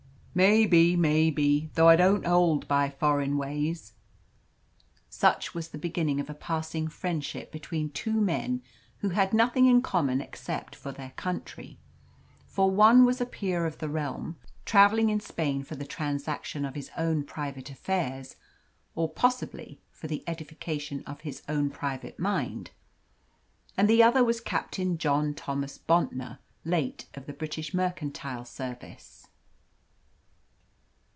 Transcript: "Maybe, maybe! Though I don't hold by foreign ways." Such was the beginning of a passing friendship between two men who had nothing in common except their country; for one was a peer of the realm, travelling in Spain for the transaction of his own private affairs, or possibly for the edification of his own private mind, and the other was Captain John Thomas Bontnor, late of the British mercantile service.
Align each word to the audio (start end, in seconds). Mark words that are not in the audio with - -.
"Maybe, 0.33 0.95
maybe! 0.95 1.71
Though 1.73 1.89
I 1.89 1.97
don't 1.97 2.25
hold 2.25 2.65
by 2.65 2.89
foreign 2.89 3.35
ways." 3.37 3.91
Such 5.09 5.53
was 5.53 5.67
the 5.67 5.77
beginning 5.77 6.21
of 6.21 6.29
a 6.29 6.33
passing 6.33 6.87
friendship 6.87 7.51
between 7.51 7.89
two 7.89 8.13
men 8.13 8.61
who 8.99 9.09
had 9.09 9.33
nothing 9.33 9.65
in 9.65 9.81
common 9.81 10.21
except 10.21 10.81
their 10.85 11.11
country; 11.17 11.79
for 12.45 12.71
one 12.71 13.03
was 13.03 13.19
a 13.19 13.25
peer 13.25 13.65
of 13.65 13.79
the 13.79 13.89
realm, 13.89 14.37
travelling 14.63 15.09
in 15.09 15.19
Spain 15.19 15.63
for 15.63 15.75
the 15.75 15.83
transaction 15.85 16.63
of 16.63 16.75
his 16.75 16.91
own 16.97 17.25
private 17.25 17.69
affairs, 17.69 18.37
or 18.95 19.09
possibly 19.09 19.81
for 19.91 20.07
the 20.07 20.23
edification 20.27 21.03
of 21.05 21.19
his 21.21 21.41
own 21.49 21.69
private 21.69 22.17
mind, 22.17 22.71
and 23.75 23.89
the 23.89 24.01
other 24.01 24.23
was 24.23 24.39
Captain 24.39 24.97
John 24.97 25.33
Thomas 25.33 25.77
Bontnor, 25.77 26.37
late 26.63 27.09
of 27.15 27.25
the 27.25 27.33
British 27.33 27.73
mercantile 27.73 28.45
service. 28.45 29.27